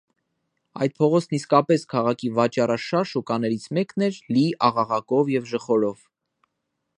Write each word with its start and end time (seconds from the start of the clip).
Այդ 0.85 0.93
փողոցն 1.01 1.35
իսկապես 1.37 1.83
քաղաքի 1.91 2.31
վաճառաշահ 2.39 3.05
շուկաներից 3.11 3.69
մեկն 3.79 4.07
էր՝ 4.09 4.19
լի 4.41 4.47
աղաղակով 4.71 5.31
և 5.35 5.47
ժխորով: 5.53 6.03